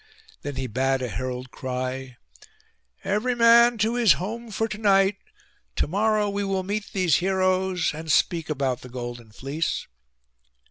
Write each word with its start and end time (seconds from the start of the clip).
Then 0.41 0.55
he 0.55 0.65
bade 0.65 1.03
a 1.03 1.09
herald 1.09 1.51
cry, 1.51 2.17
'Every 3.03 3.35
man 3.35 3.77
to 3.77 3.93
his 3.93 4.13
home 4.13 4.49
for 4.49 4.67
to 4.67 4.79
night. 4.79 5.17
To 5.75 5.85
morrow 5.85 6.27
we 6.27 6.43
will 6.43 6.63
meet 6.63 6.87
these 6.91 7.17
heroes, 7.17 7.91
and 7.93 8.11
speak 8.11 8.49
about 8.49 8.81
the 8.81 8.89
golden 8.89 9.31
fleece. 9.31 9.85